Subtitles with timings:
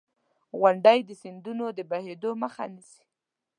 [0.59, 3.03] •غونډۍ د سیندونو د بهېدو مخه نیسي.